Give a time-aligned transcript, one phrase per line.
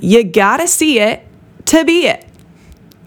[0.00, 1.26] you gotta see it
[1.66, 2.26] to be it.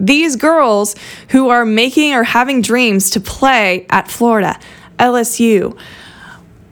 [0.00, 0.96] These girls
[1.28, 4.58] who are making or having dreams to play at Florida,
[4.98, 5.78] LSU,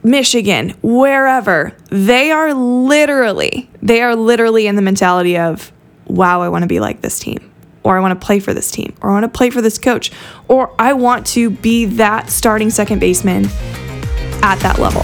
[0.03, 5.71] Michigan, wherever, they are literally, they are literally in the mentality of,
[6.05, 7.51] wow, I want to be like this team,
[7.83, 9.77] or I want to play for this team, or I want to play for this
[9.77, 10.11] coach,
[10.49, 13.45] or I want to be that starting second baseman
[14.41, 15.03] at that level.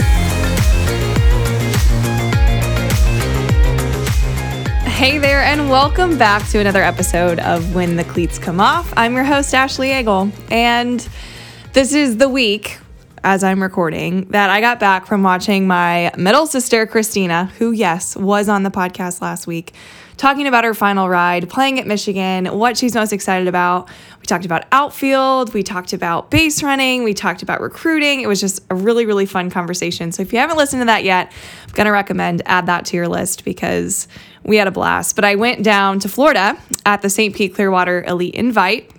[5.01, 8.93] Hey there, and welcome back to another episode of When the Cleats Come Off.
[8.95, 10.99] I'm your host, Ashley Eagle, and
[11.73, 12.77] this is the week,
[13.23, 18.15] as I'm recording, that I got back from watching my middle sister, Christina, who, yes,
[18.15, 19.73] was on the podcast last week,
[20.21, 23.89] talking about her final ride, playing at Michigan, what she's most excited about.
[24.19, 28.21] We talked about outfield, we talked about base running, we talked about recruiting.
[28.21, 30.11] It was just a really, really fun conversation.
[30.11, 31.33] So if you haven't listened to that yet,
[31.65, 34.07] I'm going to recommend add that to your list because
[34.43, 35.15] we had a blast.
[35.15, 37.35] But I went down to Florida at the St.
[37.35, 38.91] Pete Clearwater Elite Invite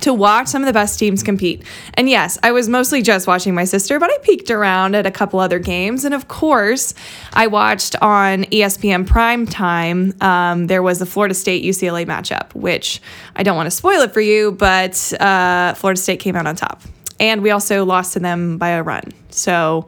[0.00, 1.62] to watch some of the best teams compete.
[1.94, 5.10] And yes, I was mostly just watching my sister, but I peeked around at a
[5.10, 6.04] couple other games.
[6.04, 6.94] And of course,
[7.32, 10.14] I watched on ESPN Prime Time.
[10.20, 13.00] Um, there was the Florida State UCLA matchup, which
[13.36, 16.56] I don't want to spoil it for you, but uh, Florida State came out on
[16.56, 16.82] top.
[17.20, 19.12] And we also lost to them by a run.
[19.30, 19.86] So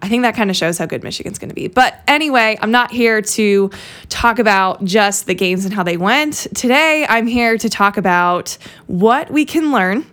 [0.00, 1.68] I think that kind of shows how good Michigan's going to be.
[1.68, 3.70] But anyway, I'm not here to
[4.08, 6.46] talk about just the games and how they went.
[6.54, 8.56] Today, I'm here to talk about
[8.86, 10.06] what we can learn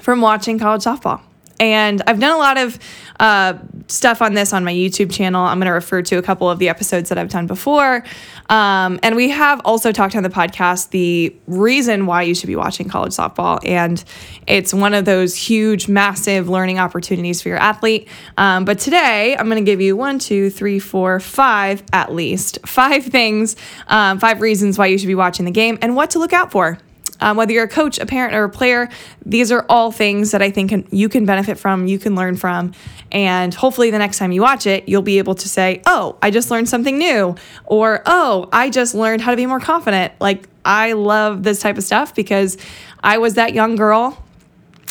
[0.00, 1.20] from watching college softball.
[1.60, 2.78] And I've done a lot of
[3.18, 3.54] uh,
[3.88, 5.42] stuff on this on my YouTube channel.
[5.42, 8.04] I'm going to refer to a couple of the episodes that I've done before.
[8.48, 12.56] Um, and we have also talked on the podcast the reason why you should be
[12.56, 13.58] watching college softball.
[13.64, 14.02] And
[14.46, 18.08] it's one of those huge, massive learning opportunities for your athlete.
[18.36, 22.58] Um, but today, I'm going to give you one, two, three, four, five at least,
[22.66, 23.56] five things,
[23.86, 26.52] um, five reasons why you should be watching the game and what to look out
[26.52, 26.78] for.
[27.20, 28.88] Um, whether you're a coach, a parent, or a player,
[29.24, 32.36] these are all things that I think can, you can benefit from, you can learn
[32.36, 32.72] from.
[33.10, 36.30] And hopefully, the next time you watch it, you'll be able to say, Oh, I
[36.30, 37.34] just learned something new.
[37.64, 40.12] Or, Oh, I just learned how to be more confident.
[40.20, 42.58] Like, I love this type of stuff because
[43.02, 44.22] I was that young girl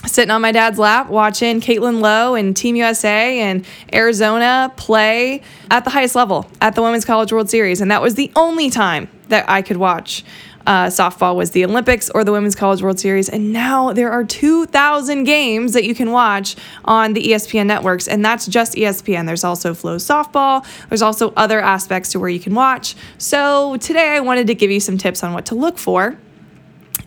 [0.05, 5.83] sitting on my dad's lap watching Caitlin Lowe and Team USA and Arizona play at
[5.83, 7.81] the highest level at the Women's College World Series.
[7.81, 10.23] And that was the only time that I could watch
[10.67, 13.29] uh, softball was the Olympics or the Women's College World Series.
[13.29, 18.07] And now there are 2,000 games that you can watch on the ESPN networks.
[18.07, 19.25] And that's just ESPN.
[19.25, 20.66] There's also FloSoftball.
[20.89, 22.95] There's also other aspects to where you can watch.
[23.17, 26.17] So today I wanted to give you some tips on what to look for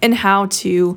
[0.00, 0.96] and how to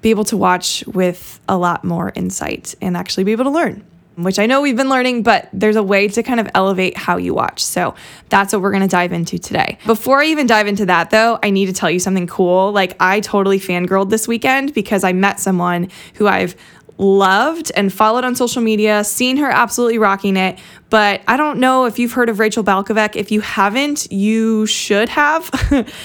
[0.00, 3.84] be able to watch with a lot more insight and actually be able to learn
[4.22, 7.16] which I know we've been learning, but there's a way to kind of elevate how
[7.16, 7.62] you watch.
[7.62, 7.94] So
[8.28, 9.78] that's what we're going to dive into today.
[9.86, 12.72] Before I even dive into that, though, I need to tell you something cool.
[12.72, 16.56] Like, I totally fangirled this weekend because I met someone who I've
[17.00, 20.58] loved and followed on social media, seen her absolutely rocking it.
[20.90, 23.16] But I don't know if you've heard of Rachel Balkovec.
[23.16, 25.50] If you haven't, you should have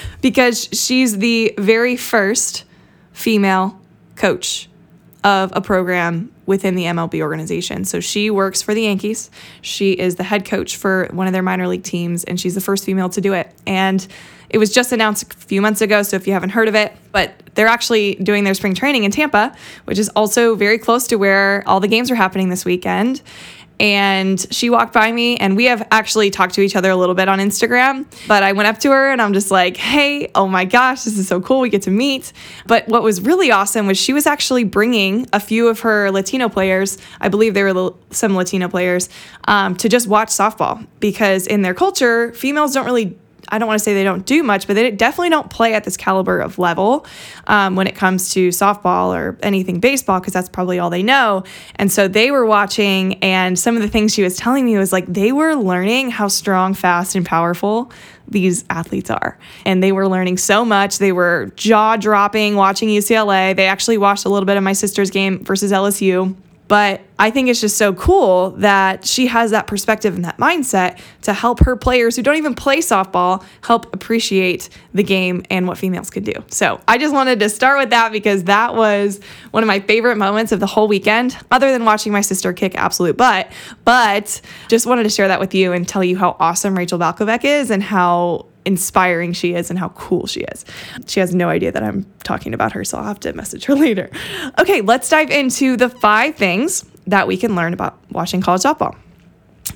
[0.22, 2.64] because she's the very first
[3.12, 3.78] female
[4.14, 4.68] coach
[5.26, 7.84] of a program within the MLB organization.
[7.84, 9.28] So she works for the Yankees.
[9.60, 12.60] She is the head coach for one of their minor league teams, and she's the
[12.60, 13.52] first female to do it.
[13.66, 14.06] And
[14.48, 16.96] it was just announced a few months ago, so if you haven't heard of it,
[17.10, 19.52] but they're actually doing their spring training in Tampa,
[19.86, 23.20] which is also very close to where all the games are happening this weekend
[23.78, 27.14] and she walked by me and we have actually talked to each other a little
[27.14, 28.06] bit on Instagram.
[28.26, 31.18] But I went up to her and I'm just like hey oh my gosh this
[31.18, 31.60] is so cool.
[31.60, 32.32] We get to meet.
[32.66, 36.48] But what was really awesome was she was actually bringing a few of her Latino
[36.48, 39.08] players I believe there were some Latino players
[39.44, 43.16] um, to just watch softball because in their culture females don't really
[43.48, 45.84] I don't want to say they don't do much, but they definitely don't play at
[45.84, 47.06] this caliber of level
[47.46, 51.44] um, when it comes to softball or anything baseball, because that's probably all they know.
[51.76, 54.92] And so they were watching, and some of the things she was telling me was
[54.92, 57.92] like they were learning how strong, fast, and powerful
[58.28, 59.38] these athletes are.
[59.64, 60.98] And they were learning so much.
[60.98, 63.54] They were jaw dropping watching UCLA.
[63.54, 66.34] They actually watched a little bit of my sister's game versus LSU.
[66.68, 70.98] But I think it's just so cool that she has that perspective and that mindset
[71.22, 75.78] to help her players who don't even play softball help appreciate the game and what
[75.78, 76.34] females could do.
[76.48, 79.20] So I just wanted to start with that because that was
[79.52, 82.74] one of my favorite moments of the whole weekend, other than watching my sister kick
[82.74, 83.50] absolute butt.
[83.84, 87.44] But just wanted to share that with you and tell you how awesome Rachel Balkovec
[87.44, 90.64] is and how inspiring she is and how cool she is.
[91.06, 93.74] She has no idea that I'm talking about her, so I'll have to message her
[93.86, 94.10] later.
[94.58, 98.96] Okay, let's dive into the five things that we can learn about watching college softball.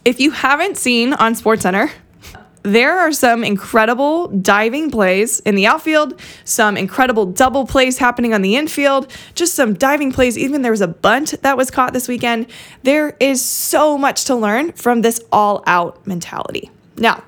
[0.04, 1.90] If you haven't seen on SportsCenter,
[2.62, 8.42] there are some incredible diving plays in the outfield, some incredible double plays happening on
[8.42, 10.36] the infield, just some diving plays.
[10.36, 12.46] Even there was a bunt that was caught this weekend.
[12.82, 16.70] There is so much to learn from this all out mentality.
[16.96, 17.24] Now,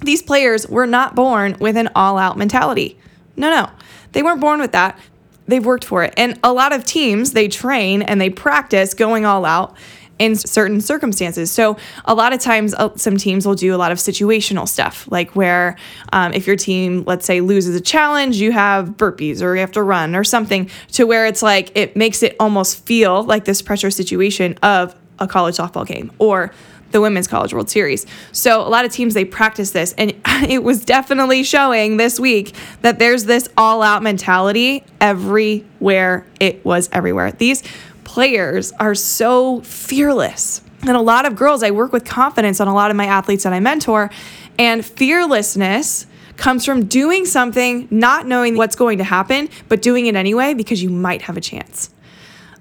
[0.00, 2.98] these players were not born with an all out mentality.
[3.36, 3.70] No, no,
[4.12, 4.98] they weren't born with that.
[5.46, 6.14] They've worked for it.
[6.16, 9.76] And a lot of teams, they train and they practice going all out
[10.18, 11.50] in certain circumstances.
[11.50, 15.08] So, a lot of times, uh, some teams will do a lot of situational stuff,
[15.10, 15.76] like where
[16.12, 19.72] um, if your team, let's say, loses a challenge, you have burpees or you have
[19.72, 23.60] to run or something to where it's like it makes it almost feel like this
[23.60, 26.52] pressure situation of a college softball game or
[26.94, 28.06] the Women's College World Series.
[28.30, 30.14] So a lot of teams they practice this and
[30.48, 36.24] it was definitely showing this week that there's this all-out mentality everywhere.
[36.38, 37.32] It was everywhere.
[37.32, 37.64] These
[38.04, 40.62] players are so fearless.
[40.82, 43.42] And a lot of girls I work with confidence on a lot of my athletes
[43.42, 44.10] that I mentor
[44.56, 46.06] and fearlessness
[46.36, 50.80] comes from doing something, not knowing what's going to happen, but doing it anyway because
[50.82, 51.90] you might have a chance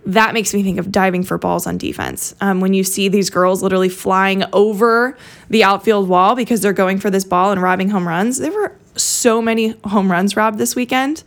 [0.05, 2.35] that makes me think of diving for balls on defense.
[2.41, 5.17] Um, when you see these girls literally flying over
[5.49, 8.75] the outfield wall because they're going for this ball and robbing home runs, there were
[8.95, 11.23] so many home runs robbed this weekend.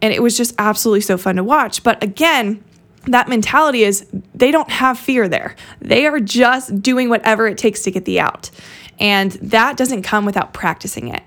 [0.00, 1.82] And it was just absolutely so fun to watch.
[1.82, 2.62] But again,
[3.06, 5.56] that mentality is they don't have fear there.
[5.80, 8.50] They are just doing whatever it takes to get the out.
[8.98, 11.22] And that doesn't come without practicing it.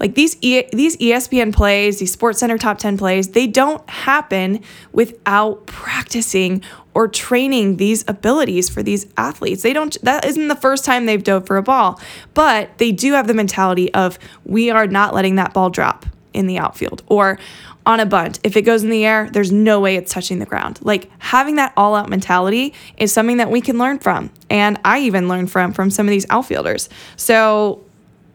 [0.00, 4.62] Like these e- these ESPN plays, these Sports Center top 10 plays, they don't happen
[4.92, 6.62] without practicing
[6.94, 9.62] or training these abilities for these athletes.
[9.62, 12.00] They don't that isn't the first time they've dove for a ball,
[12.34, 16.46] but they do have the mentality of we are not letting that ball drop in
[16.46, 17.38] the outfield or
[17.86, 18.38] on a bunt.
[18.44, 20.78] If it goes in the air, there's no way it's touching the ground.
[20.82, 24.30] Like having that all out mentality is something that we can learn from.
[24.50, 26.88] And I even learned from from some of these outfielders.
[27.16, 27.82] So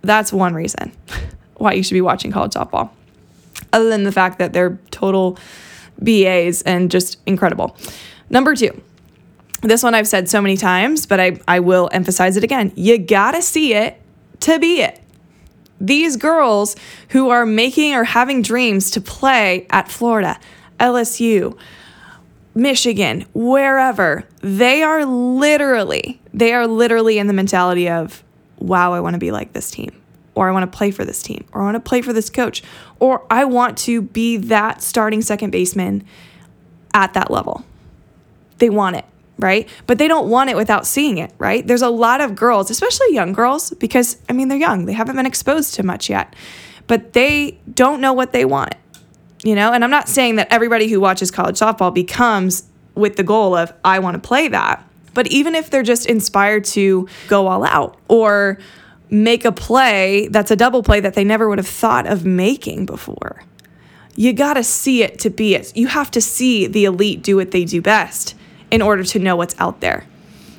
[0.01, 0.92] that's one reason.
[1.63, 2.89] why you should be watching college softball,
[3.71, 5.39] other than the fact that they're total
[5.98, 7.75] BAs and just incredible.
[8.30, 8.81] Number two,
[9.62, 12.74] this one I've said so many times, but I, I will emphasize it again.
[12.75, 14.00] You gotta see it
[14.42, 15.00] to be it.
[15.80, 16.75] These girls
[17.10, 20.39] who are making or having dreams to play at Florida,
[20.80, 21.57] LSU,
[22.54, 28.21] Michigan, wherever, they are literally, they are literally in the mentality of,
[28.57, 30.02] wow, I wanna be like this team
[30.35, 32.30] or I want to play for this team, or I want to play for this
[32.30, 32.63] coach,
[33.00, 36.03] or I want to be that starting second baseman
[36.94, 37.63] at that level.
[38.57, 39.05] They want it,
[39.38, 39.67] right?
[39.88, 41.65] But they don't want it without seeing it, right?
[41.65, 45.15] There's a lot of girls, especially young girls, because I mean, they're young, they haven't
[45.15, 46.36] been exposed to much yet,
[46.88, 48.75] but they don't know what they want,
[49.43, 49.72] you know?
[49.72, 52.63] And I'm not saying that everybody who watches college softball becomes
[52.96, 54.88] with the goal of, I want to play that.
[55.13, 58.60] But even if they're just inspired to go all out or
[59.13, 62.86] make a play that's a double play that they never would have thought of making
[62.86, 63.43] before.
[64.15, 65.75] You got to see it to be it.
[65.77, 68.36] You have to see the elite do what they do best
[68.72, 70.08] in order to know what's out there.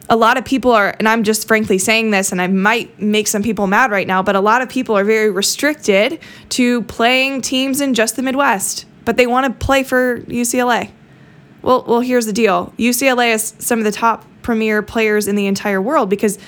[0.08, 3.26] A lot of people are, and I'm just frankly saying this, and I might make
[3.26, 6.20] some people mad right now, but a lot of people are very restricted
[6.50, 10.90] to playing teams in just the Midwest, but they want to play for UCLA.
[11.62, 15.46] Well, well, here's the deal UCLA is some of the top premier players in the
[15.46, 16.38] entire world because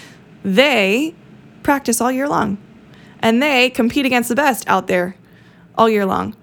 [0.44, 1.14] they
[1.66, 2.56] practice all year long.
[3.20, 5.16] And they compete against the best out there
[5.76, 6.34] all year long.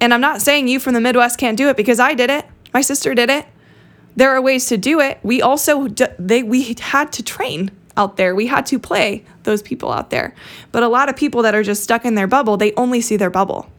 [0.00, 2.44] And I'm not saying you from the Midwest can't do it because I did it.
[2.74, 3.46] My sister did it.
[4.16, 5.18] There are ways to do it.
[5.22, 8.34] We also they we had to train out there.
[8.34, 10.34] We had to play those people out there.
[10.72, 13.16] But a lot of people that are just stuck in their bubble, they only see
[13.16, 13.70] their bubble.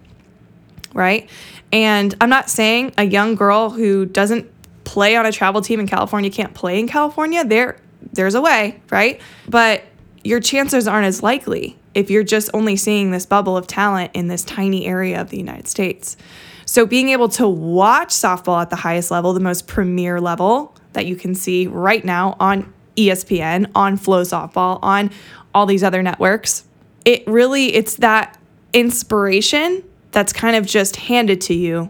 [0.94, 1.30] Right?
[1.72, 4.50] And I'm not saying a young girl who doesn't
[4.84, 7.46] play on a travel team in California can't play in California.
[7.46, 7.77] There
[8.13, 9.22] there's a way, right?
[9.48, 9.84] But
[10.27, 14.27] your chances aren't as likely if you're just only seeing this bubble of talent in
[14.27, 16.17] this tiny area of the United States.
[16.65, 21.05] So being able to watch softball at the highest level, the most premier level that
[21.05, 25.12] you can see right now on ESPN, on FloSoftball, on
[25.55, 26.65] all these other networks,
[27.05, 28.38] it really it's that
[28.74, 29.81] inspiration
[30.12, 31.89] that's kind of just handed to you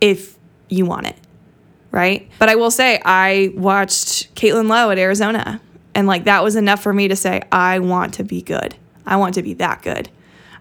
[0.00, 0.38] if
[0.70, 1.16] you want it,
[1.90, 2.30] right?
[2.38, 5.60] But I will say I watched Caitlin Lowe at Arizona
[5.98, 8.76] and like that was enough for me to say, I want to be good.
[9.04, 10.08] I want to be that good.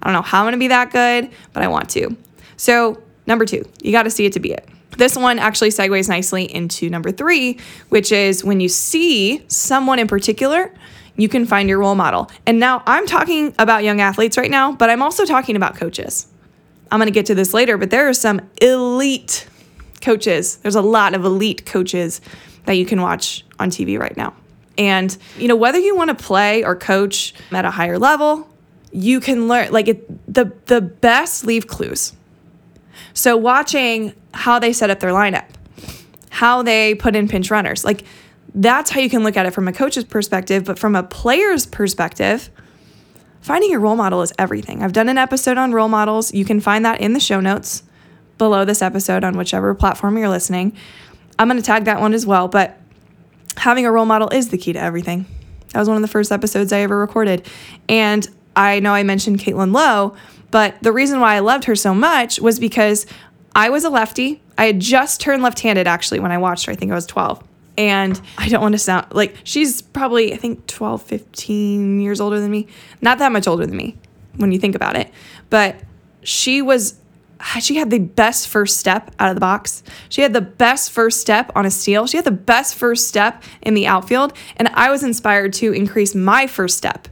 [0.02, 2.18] I don't know how I'm going to be that good, but I want to.
[2.56, 4.68] So, number two, you got to see it to be it.
[4.98, 10.08] This one actually segues nicely into number three, which is when you see someone in
[10.08, 10.74] particular,
[11.18, 12.32] you can find your role model.
[12.48, 16.26] And now I'm talking about young athletes right now, but I'm also talking about coaches.
[16.92, 19.48] I'm going to get to this later, but there are some elite
[20.02, 20.56] coaches.
[20.58, 22.22] There's a lot of elite coaches
[22.66, 24.34] that you can watch on TV right now.
[24.78, 28.48] And, you know, whether you want to play or coach at a higher level,
[28.92, 32.14] you can learn like it, the the best leave clues.
[33.14, 35.46] So watching how they set up their lineup,
[36.30, 38.04] how they put in pinch runners, like
[38.54, 41.66] that's how you can look at it from a coach's perspective, but from a player's
[41.66, 42.50] perspective,
[43.42, 44.84] finding your role model is everything.
[44.84, 46.34] I've done an episode on role models.
[46.34, 47.84] You can find that in the show notes
[48.38, 50.76] below this episode on whichever platform you're listening.
[51.40, 52.80] I'm going to tag that one as well, but
[53.58, 55.26] having a role model is the key to everything.
[55.74, 57.46] That was one of the first episodes I ever recorded.
[57.90, 60.16] And I know I mentioned Caitlin Lowe,
[60.52, 63.06] but the reason why I loved her so much was because
[63.56, 64.42] I was a lefty.
[64.58, 66.72] I had just turned left handed actually when I watched her.
[66.72, 67.44] I think I was 12.
[67.78, 72.40] And I don't want to sound like she's probably, I think, 12, 15 years older
[72.40, 72.68] than me.
[73.02, 73.96] Not that much older than me
[74.38, 75.12] when you think about it.
[75.50, 75.80] But
[76.24, 77.00] she was
[77.60, 79.84] she had the best first step out of the box.
[80.10, 82.08] She had the best first step on a steal.
[82.08, 84.34] She had the best first step in the outfield.
[84.58, 87.08] And I was inspired to increase my first step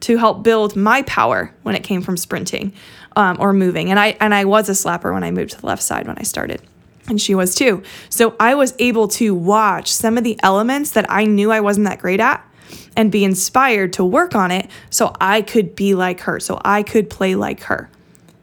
[0.00, 2.72] to help build my power when it came from sprinting
[3.16, 3.90] um, or moving.
[3.90, 6.18] And I and I was a slapper when I moved to the left side when
[6.18, 6.62] I started.
[7.08, 7.82] And she was too.
[8.08, 11.86] So I was able to watch some of the elements that I knew I wasn't
[11.86, 12.44] that great at
[12.96, 16.82] and be inspired to work on it so I could be like her, so I
[16.82, 17.90] could play like her.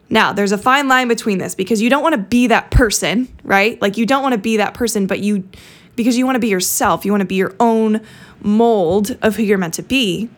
[0.10, 3.28] Now, there's a fine line between this because you don't want to be that person,
[3.44, 3.82] right?
[3.82, 5.48] Like you don't want to be that person, but you
[5.96, 7.04] because you want to be yourself.
[7.04, 8.02] You want to be your own
[8.42, 10.30] mold of who you're meant to be.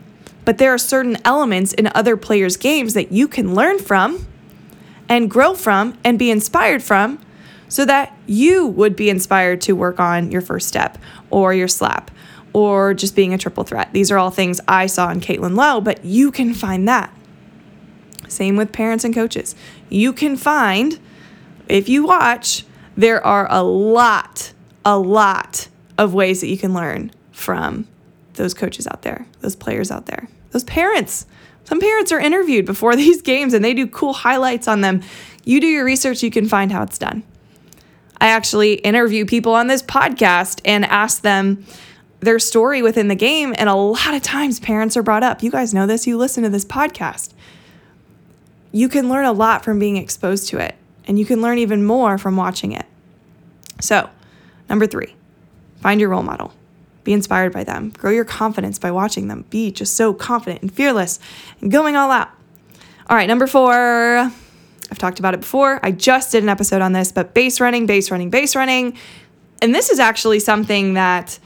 [0.45, 4.25] But there are certain elements in other players' games that you can learn from
[5.07, 7.19] and grow from and be inspired from
[7.67, 10.97] so that you would be inspired to work on your first step
[11.29, 12.09] or your slap
[12.53, 13.93] or just being a triple threat.
[13.93, 17.13] These are all things I saw in Caitlin Lowe, but you can find that.
[18.29, 19.55] Same with parents and coaches.
[19.89, 20.99] You can find,
[21.67, 24.53] if you watch, there are a lot,
[24.85, 25.67] a lot
[25.97, 27.87] of ways that you can learn from
[28.33, 31.25] those coaches out there, those players out there, those parents.
[31.65, 35.01] Some parents are interviewed before these games and they do cool highlights on them.
[35.43, 37.23] You do your research, you can find how it's done.
[38.21, 41.65] I actually interview people on this podcast and ask them
[42.19, 43.55] their story within the game.
[43.57, 45.41] And a lot of times, parents are brought up.
[45.41, 47.33] You guys know this, you listen to this podcast
[48.71, 51.83] you can learn a lot from being exposed to it, and you can learn even
[51.83, 52.85] more from watching it.
[53.81, 54.09] So,
[54.69, 55.15] number three,
[55.81, 56.53] find your role model.
[57.03, 57.89] Be inspired by them.
[57.91, 59.45] Grow your confidence by watching them.
[59.49, 61.19] Be just so confident and fearless
[61.61, 62.29] and going all out.
[63.09, 63.73] All right, number four,
[64.91, 65.79] I've talked about it before.
[65.81, 68.97] I just did an episode on this, but base running, base running, base running.
[69.61, 71.39] And this is actually something that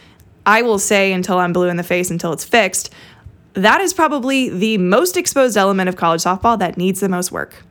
[0.46, 2.94] I will say until I'm blue in the face, until it's fixed
[3.54, 7.64] that is probably the most exposed element of college softball that needs the most work.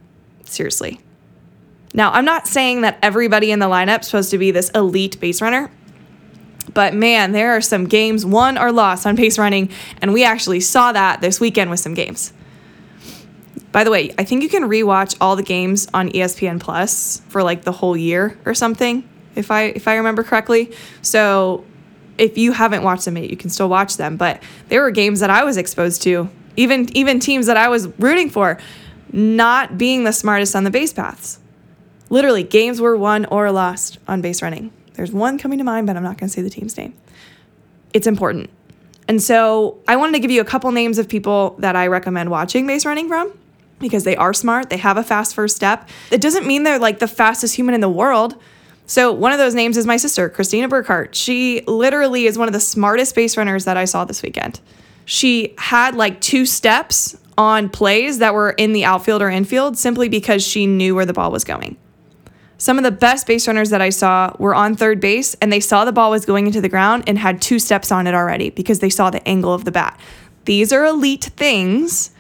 [0.44, 1.00] Seriously.
[1.94, 5.20] Now, I'm not saying that everybody in the lineup is supposed to be this elite
[5.20, 5.70] base runner,
[6.72, 9.70] but man, there are some games won or lost on base running,
[10.00, 12.32] and we actually saw that this weekend with some games.
[13.72, 17.42] By the way, I think you can rewatch all the games on ESPN Plus for
[17.42, 20.72] like the whole year or something, if I if I remember correctly.
[21.00, 21.64] So
[22.22, 24.16] if you haven't watched them yet, you can still watch them.
[24.16, 27.88] But there were games that I was exposed to, even even teams that I was
[27.98, 28.58] rooting for,
[29.10, 31.40] not being the smartest on the base paths.
[32.10, 34.72] Literally, games were won or lost on base running.
[34.94, 36.94] There's one coming to mind, but I'm not going to say the team's name.
[37.92, 38.50] It's important.
[39.08, 42.30] And so I wanted to give you a couple names of people that I recommend
[42.30, 43.36] watching base running from
[43.80, 44.70] because they are smart.
[44.70, 45.88] They have a fast first step.
[46.12, 48.36] It doesn't mean they're like the fastest human in the world,
[48.86, 51.14] so one of those names is my sister, Christina Burkhart.
[51.14, 54.60] She literally is one of the smartest base runners that I saw this weekend.
[55.04, 60.08] She had like two steps on plays that were in the outfield or infield simply
[60.08, 61.76] because she knew where the ball was going.
[62.58, 65.58] Some of the best base runners that I saw were on third base and they
[65.58, 68.50] saw the ball was going into the ground and had two steps on it already
[68.50, 69.98] because they saw the angle of the bat.
[70.44, 72.11] These are elite things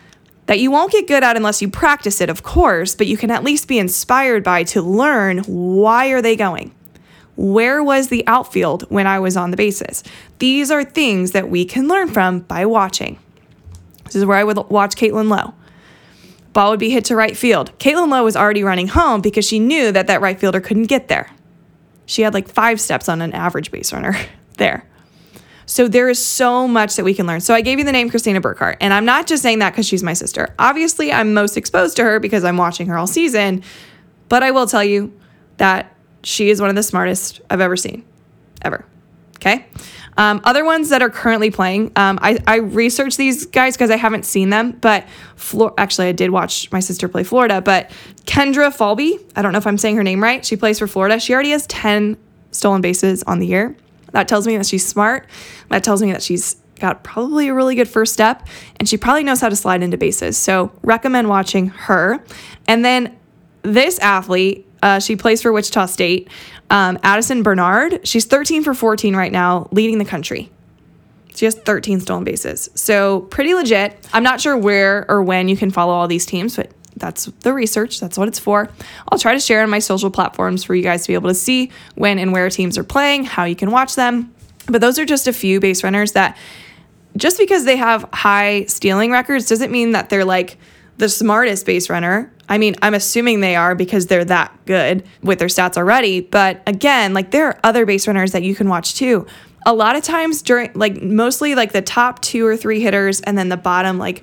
[0.52, 3.30] that you won't get good at unless you practice it, of course, but you can
[3.30, 6.74] at least be inspired by to learn why are they going?
[7.36, 10.04] Where was the outfield when I was on the bases?
[10.40, 13.18] These are things that we can learn from by watching.
[14.04, 15.54] This is where I would watch Caitlin Lowe.
[16.52, 17.72] Ball would be hit to right field.
[17.78, 21.08] Caitlin Lowe was already running home because she knew that that right fielder couldn't get
[21.08, 21.30] there.
[22.04, 24.14] She had like five steps on an average base runner
[24.58, 24.86] there.
[25.66, 27.40] So there is so much that we can learn.
[27.40, 29.86] So I gave you the name Christina Burkhart, and I'm not just saying that because
[29.86, 30.54] she's my sister.
[30.58, 33.62] Obviously, I'm most exposed to her because I'm watching her all season,
[34.28, 35.12] but I will tell you
[35.58, 38.04] that she is one of the smartest I've ever seen,
[38.62, 38.84] ever.
[39.36, 39.66] Okay.
[40.16, 43.96] Um, other ones that are currently playing, um, I, I researched these guys because I
[43.96, 45.06] haven't seen them, but
[45.78, 47.60] actually, I did watch my sister play Florida.
[47.60, 47.90] But
[48.24, 50.44] Kendra Falby, I don't know if I'm saying her name right.
[50.44, 51.18] She plays for Florida.
[51.18, 52.16] She already has 10
[52.50, 53.74] stolen bases on the year.
[54.12, 55.26] That tells me that she's smart.
[55.68, 59.22] That tells me that she's got probably a really good first step and she probably
[59.22, 60.36] knows how to slide into bases.
[60.36, 62.22] So, recommend watching her.
[62.66, 63.16] And then
[63.62, 66.28] this athlete, uh, she plays for Wichita State,
[66.70, 68.06] um, Addison Bernard.
[68.06, 70.50] She's 13 for 14 right now, leading the country.
[71.34, 72.68] She has 13 stolen bases.
[72.74, 73.96] So, pretty legit.
[74.12, 77.52] I'm not sure where or when you can follow all these teams, but that's the
[77.52, 78.00] research.
[78.00, 78.68] That's what it's for.
[79.10, 81.34] I'll try to share on my social platforms for you guys to be able to
[81.34, 84.34] see when and where teams are playing, how you can watch them.
[84.66, 86.36] But those are just a few base runners that
[87.16, 90.58] just because they have high stealing records doesn't mean that they're like
[90.98, 92.32] the smartest base runner.
[92.48, 96.20] I mean, I'm assuming they are because they're that good with their stats already.
[96.20, 99.26] But again, like there are other base runners that you can watch too.
[99.64, 103.38] A lot of times during like mostly like the top two or three hitters and
[103.38, 104.22] then the bottom like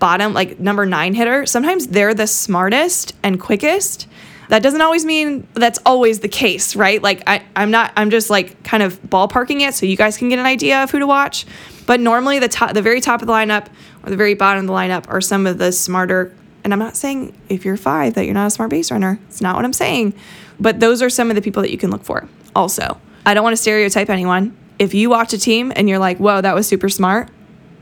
[0.00, 4.08] bottom, like number nine hitter, sometimes they're the smartest and quickest.
[4.48, 7.00] That doesn't always mean that's always the case, right?
[7.00, 10.28] Like I, I'm not, I'm just like kind of ballparking it so you guys can
[10.28, 11.46] get an idea of who to watch.
[11.86, 13.68] But normally the top, the very top of the lineup
[14.02, 16.34] or the very bottom of the lineup are some of the smarter.
[16.64, 19.20] And I'm not saying if you're five that you're not a smart base runner.
[19.28, 20.14] It's not what I'm saying.
[20.58, 22.28] But those are some of the people that you can look for.
[22.54, 24.56] Also, I don't want to stereotype anyone.
[24.78, 27.28] If you watch a team and you're like, whoa, that was super smart,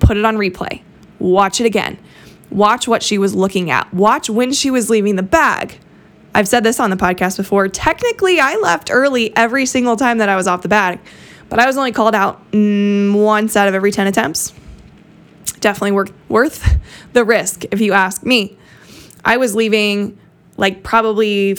[0.00, 0.82] put it on replay.
[1.18, 1.98] Watch it again
[2.50, 3.92] Watch what she was looking at.
[3.92, 5.78] Watch when she was leaving the bag.
[6.34, 7.68] I've said this on the podcast before.
[7.68, 11.00] Technically, I left early every single time that I was off the bag,
[11.48, 14.52] but I was only called out mm, once out of every 10 attempts.
[15.60, 16.78] Definitely worth, worth
[17.12, 18.56] the risk, if you ask me.
[19.24, 20.18] I was leaving
[20.56, 21.56] like probably,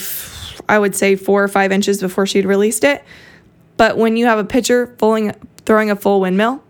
[0.67, 3.04] I would say, four or five inches before she'd released it.
[3.78, 6.63] But when you have a pitcher throwing a full windmill,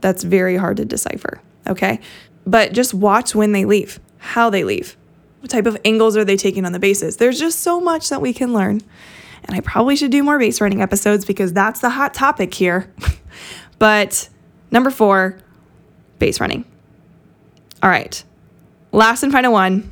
[0.00, 1.40] that's very hard to decipher.
[1.70, 2.00] Okay.
[2.46, 4.96] But just watch when they leave, how they leave.
[5.40, 7.16] What type of angles are they taking on the bases?
[7.16, 8.82] There's just so much that we can learn.
[9.44, 12.92] And I probably should do more base running episodes because that's the hot topic here.
[13.78, 14.28] but
[14.70, 15.38] number four,
[16.18, 16.64] base running.
[17.82, 18.22] All right.
[18.92, 19.90] Last and final one.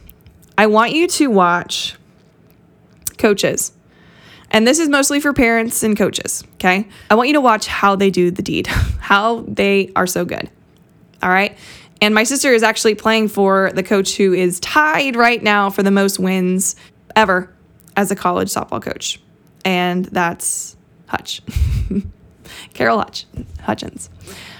[0.58, 1.96] I want you to watch
[3.16, 3.72] coaches.
[4.50, 6.88] And this is mostly for parents and coaches, okay?
[7.10, 8.66] I want you to watch how they do the deed,
[9.00, 10.50] how they are so good.
[11.22, 11.56] All right.
[12.00, 15.82] And my sister is actually playing for the coach who is tied right now for
[15.82, 16.76] the most wins
[17.16, 17.52] ever
[17.96, 19.20] as a college softball coach.
[19.64, 20.76] And that's
[21.06, 21.42] Hutch.
[22.74, 23.26] Carol Hutch,
[23.62, 24.10] Hutchins.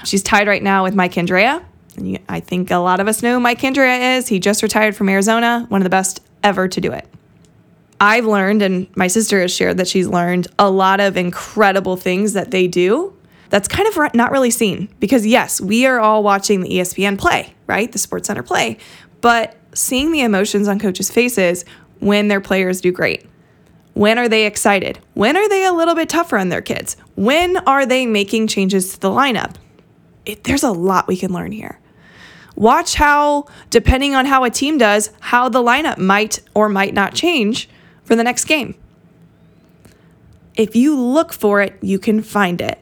[0.05, 1.65] She's tied right now with Mike Candrea.
[1.97, 4.29] And I think a lot of us know Mike Candrea is.
[4.29, 7.07] He just retired from Arizona, one of the best ever to do it.
[8.01, 12.35] I've learned, and my sister has shared that she's learned a lot of incredible things
[12.35, 13.17] that they do
[13.51, 17.55] that's kind of not really seen because, yes, we are all watching the ESPN play,
[17.67, 17.91] right?
[17.91, 18.79] The Sports Center play,
[19.21, 21.65] but seeing the emotions on coaches' faces
[22.01, 23.27] when their players do great.
[23.95, 25.01] When are they excited?
[25.15, 26.97] When are they a little bit tougher on their kids?
[27.17, 29.57] When are they making changes to the lineup?
[30.25, 31.81] It, there's a lot we can learn here.
[32.55, 37.15] Watch how, depending on how a team does, how the lineup might or might not
[37.15, 37.69] change
[38.05, 38.75] for the next game.
[40.55, 42.79] If you look for it, you can find it.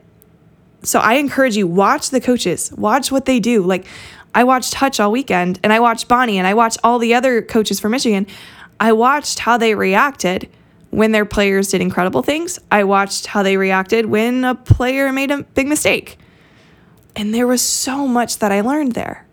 [0.82, 3.62] So I encourage you watch the coaches, watch what they do.
[3.62, 3.86] Like
[4.34, 7.42] I watched Hutch all weekend and I watched Bonnie and I watched all the other
[7.42, 8.26] coaches for Michigan.
[8.78, 10.48] I watched how they reacted
[10.90, 12.58] when their players did incredible things.
[12.70, 16.18] I watched how they reacted when a player made a big mistake.
[17.14, 19.26] And there was so much that I learned there.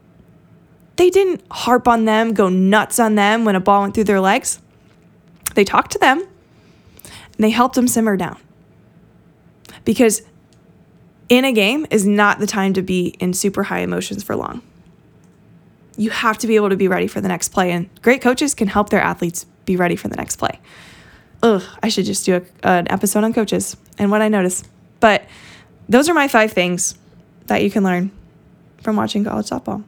[0.96, 4.22] They didn't harp on them, go nuts on them when a ball went through their
[4.22, 4.60] legs.
[5.56, 8.40] They talked to them and they helped them simmer down.
[9.86, 10.22] Because
[11.30, 14.62] in a game is not the time to be in super high emotions for long.
[15.96, 18.54] You have to be able to be ready for the next play, and great coaches
[18.56, 20.60] can help their athletes be ready for the next play.
[21.44, 24.64] Ugh, I should just do a, an episode on coaches and what I notice.
[25.00, 25.26] But
[25.90, 26.98] those are my five things
[27.48, 28.12] that you can learn
[28.82, 29.84] from watching college softball.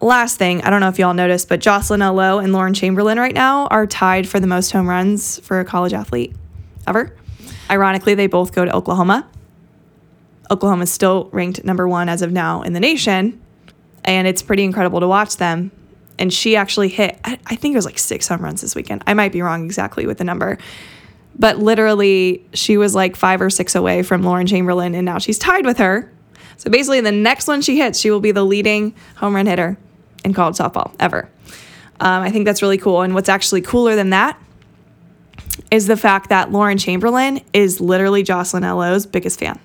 [0.00, 3.34] last thing, I don't know if y'all noticed, but Jocelyn Alo and Lauren Chamberlain right
[3.34, 6.34] now are tied for the most home runs for a college athlete
[6.86, 7.14] ever.
[7.70, 9.28] Ironically, they both go to Oklahoma.
[10.50, 13.40] Oklahoma is still ranked number one as of now in the nation,
[14.04, 15.70] and it's pretty incredible to watch them.
[16.18, 19.04] And she actually hit, I think it was like six home runs this weekend.
[19.06, 20.58] I might be wrong exactly with the number,
[21.38, 25.38] but literally, she was like five or six away from Lauren Chamberlain, and now she's
[25.38, 26.12] tied with her.
[26.56, 29.78] So basically, the next one she hits, she will be the leading home run hitter
[30.24, 31.30] in college softball ever.
[32.00, 33.02] Um, I think that's really cool.
[33.02, 34.40] And what's actually cooler than that
[35.70, 39.60] is the fact that Lauren Chamberlain is literally Jocelyn Alo's biggest fan.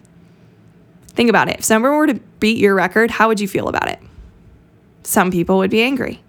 [1.16, 1.60] Think about it.
[1.60, 4.00] If someone were to beat your record, how would you feel about it?
[5.04, 6.22] Some people would be angry.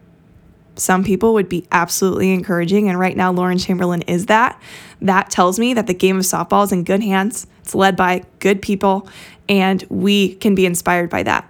[0.77, 2.88] Some people would be absolutely encouraging.
[2.88, 4.61] And right now, Lauren Chamberlain is that.
[5.01, 7.47] That tells me that the game of softball is in good hands.
[7.61, 9.09] It's led by good people,
[9.49, 11.49] and we can be inspired by that.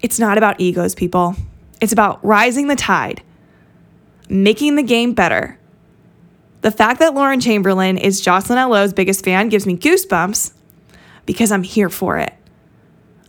[0.00, 1.34] It's not about egos, people.
[1.80, 3.22] It's about rising the tide,
[4.28, 5.58] making the game better.
[6.60, 10.52] The fact that Lauren Chamberlain is Jocelyn Alo's biggest fan gives me goosebumps
[11.24, 12.35] because I'm here for it.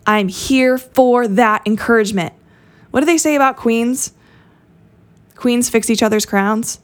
[0.08, 2.34] I'm here for that encouragement.
[2.92, 4.14] What do they say about queens?
[5.36, 6.80] Queens fix each other's crowns.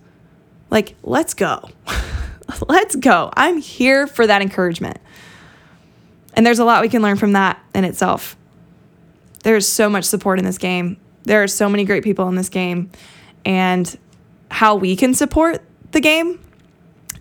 [0.69, 1.69] Like, let's go.
[2.67, 3.31] let's go.
[3.35, 4.97] I'm here for that encouragement.
[6.33, 8.35] And there's a lot we can learn from that in itself.
[9.43, 10.97] There's so much support in this game.
[11.23, 12.91] There are so many great people in this game.
[13.45, 13.97] And
[14.51, 16.39] how we can support the game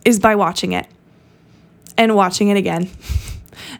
[0.05, 0.87] is by watching it
[1.97, 2.91] and watching it again.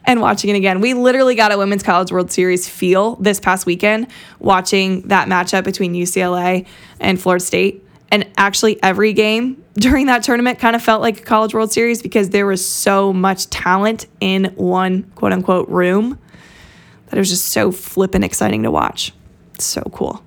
[0.05, 0.81] and watching it again.
[0.81, 4.07] We literally got a Women's College World Series feel this past weekend
[4.39, 6.65] watching that matchup between UCLA
[6.99, 7.85] and Florida State.
[8.11, 12.01] And actually, every game during that tournament kind of felt like a College World Series
[12.01, 16.19] because there was so much talent in one quote unquote room
[17.07, 19.13] that it was just so flippin' exciting to watch.
[19.55, 20.23] It's so cool.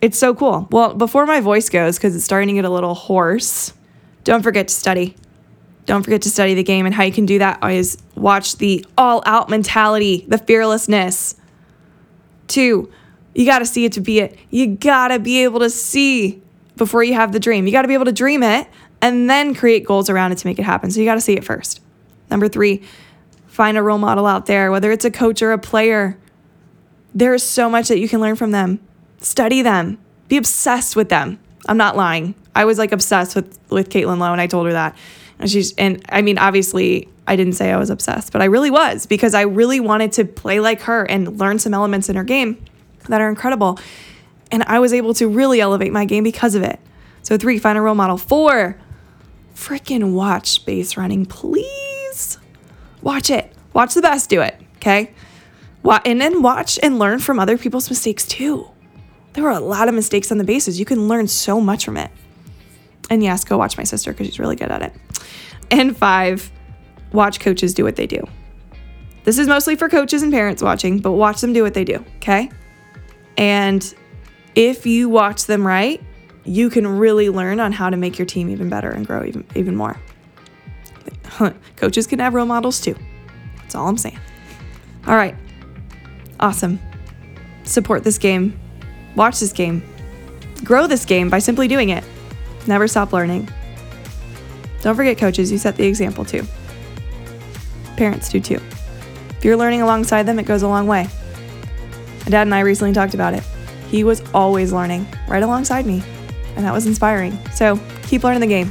[0.00, 0.68] It's so cool.
[0.70, 3.72] Well, before my voice goes, because it's starting to get a little hoarse,
[4.22, 5.16] don't forget to study.
[5.88, 6.84] Don't forget to study the game.
[6.84, 11.34] And how you can do that is watch the all out mentality, the fearlessness.
[12.46, 12.92] Two,
[13.34, 14.38] you got to see it to be it.
[14.50, 16.42] You got to be able to see
[16.76, 17.66] before you have the dream.
[17.66, 18.68] You got to be able to dream it
[19.00, 20.90] and then create goals around it to make it happen.
[20.90, 21.80] So you got to see it first.
[22.30, 22.82] Number three,
[23.46, 26.18] find a role model out there, whether it's a coach or a player.
[27.14, 28.78] There is so much that you can learn from them.
[29.22, 29.96] Study them,
[30.28, 31.40] be obsessed with them.
[31.66, 32.34] I'm not lying.
[32.54, 34.94] I was like obsessed with with Caitlin Lowe, and I told her that.
[35.38, 38.70] And she's, and I mean, obviously, I didn't say I was obsessed, but I really
[38.70, 42.24] was because I really wanted to play like her and learn some elements in her
[42.24, 42.64] game
[43.08, 43.78] that are incredible.
[44.50, 46.80] And I was able to really elevate my game because of it.
[47.22, 48.16] So, three, find a role model.
[48.16, 48.78] Four,
[49.54, 52.38] freaking watch base running, please.
[53.02, 53.52] Watch it.
[53.74, 55.12] Watch the best do it, okay?
[56.04, 58.68] And then watch and learn from other people's mistakes too.
[59.34, 60.78] There were a lot of mistakes on the bases.
[60.78, 62.10] You can learn so much from it.
[63.08, 64.92] And yes, go watch my sister because she's really good at it.
[65.70, 66.50] And five,
[67.12, 68.22] watch coaches do what they do.
[69.24, 72.04] This is mostly for coaches and parents watching, but watch them do what they do,
[72.16, 72.50] okay?
[73.36, 73.94] And
[74.54, 76.02] if you watch them right,
[76.44, 79.46] you can really learn on how to make your team even better and grow even,
[79.54, 80.00] even more.
[81.76, 82.96] Coaches can have role models too.
[83.56, 84.18] That's all I'm saying.
[85.06, 85.36] All right.
[86.40, 86.80] Awesome.
[87.64, 88.58] Support this game.
[89.14, 89.82] Watch this game.
[90.64, 92.04] Grow this game by simply doing it.
[92.66, 93.48] Never stop learning.
[94.82, 96.44] Don't forget, coaches, you set the example too.
[97.96, 98.60] Parents do too.
[99.30, 101.08] If you're learning alongside them, it goes a long way.
[102.24, 103.42] My dad and I recently talked about it.
[103.88, 106.02] He was always learning right alongside me,
[106.56, 107.38] and that was inspiring.
[107.52, 108.70] So keep learning the game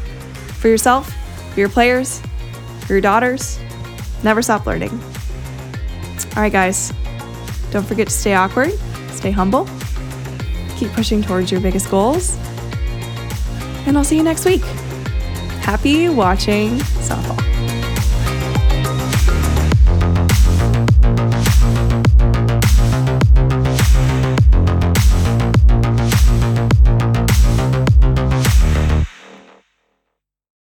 [0.60, 1.14] for yourself,
[1.54, 2.22] for your players,
[2.82, 3.60] for your daughters.
[4.24, 4.92] Never stop learning.
[6.36, 6.94] All right, guys,
[7.72, 8.72] don't forget to stay awkward,
[9.10, 9.68] stay humble,
[10.78, 12.38] keep pushing towards your biggest goals,
[13.88, 14.62] and I'll see you next week.
[15.68, 16.80] Happy watching.